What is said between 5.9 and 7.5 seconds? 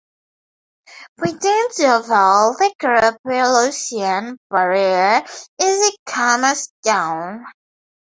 a cornerstone.